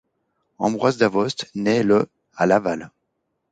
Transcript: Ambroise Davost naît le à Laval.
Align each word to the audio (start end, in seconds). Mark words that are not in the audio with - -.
Ambroise 0.57 0.97
Davost 0.97 1.51
naît 1.53 1.83
le 1.83 2.09
à 2.35 2.47
Laval. 2.47 2.89